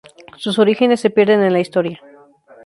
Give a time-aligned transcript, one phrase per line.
[0.35, 2.01] Sus orígenes se pierden en la historia.